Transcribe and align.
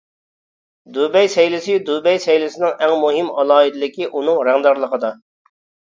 دۇبەي 0.95 1.29
سەيلىسى 1.33 1.75
دۇبەي 1.91 2.19
سەيلىسىنىڭ 2.25 2.73
ئەڭ 2.87 2.97
مۇھىم 3.05 3.31
ئالاھىدىلىكى 3.43 4.09
ئۇنىڭ 4.11 4.41
رەڭدارلىقىدا. 4.49 5.13